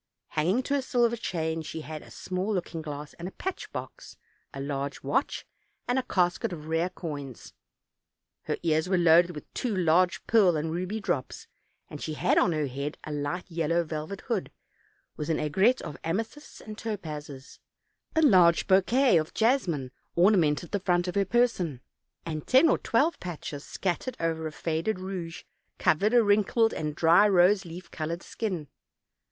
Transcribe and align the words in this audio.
Hanging 0.29 0.63
to 0.63 0.73
a 0.73 0.81
silver 0.81 1.15
chain, 1.15 1.61
she 1.61 1.81
had 1.81 2.01
a 2.01 2.09
small 2.09 2.51
looking 2.55 2.81
glass 2.81 3.13
and 3.19 3.37
patch 3.37 3.71
box, 3.71 4.17
a 4.51 4.59
large 4.59 5.03
watch, 5.03 5.45
and 5.87 5.99
a 5.99 6.01
casket 6.01 6.51
of 6.51 6.65
rare 6.65 6.89
coins; 6.89 7.53
her 8.45 8.57
ears 8.63 8.89
were 8.89 8.97
loaded 8.97 9.35
with 9.35 9.53
two 9.53 9.75
large 9.75 10.25
pearl 10.25 10.57
and 10.57 10.71
ruby 10.71 10.99
drops, 10.99 11.45
and 11.87 12.01
she 12.01 12.15
had 12.15 12.39
on 12.39 12.51
her 12.51 12.65
head 12.65 12.97
a 13.03 13.11
light 13.11 13.45
yellow 13.51 13.83
velvet 13.83 14.21
hood, 14.21 14.51
with 15.17 15.29
an 15.29 15.37
aigrette 15.39 15.83
of 15.83 15.97
amethysts 16.03 16.61
and 16.61 16.79
topazes; 16.79 17.59
a 18.15 18.23
large 18.23 18.65
bouquet 18.65 19.17
of 19.19 19.35
jasmine 19.35 19.91
ornamented 20.15 20.71
the 20.71 20.79
front 20.79 21.07
of 21.07 21.13
her 21.13 21.25
person, 21.25 21.79
and 22.25 22.47
ten 22.47 22.69
or 22.69 22.79
twelve 22.79 23.19
patches, 23.19 23.63
scattered 23.63 24.17
over 24.19 24.47
a 24.47 24.51
faded 24.51 24.97
rouge, 24.97 25.43
covered 25.77 26.15
a 26.15 26.23
wrinkled 26.23 26.73
and 26.73 26.95
dry 26.95 27.27
rose 27.27 27.65
leaf 27.65 27.91
colored 27.91 28.23
skin. 28.23 28.67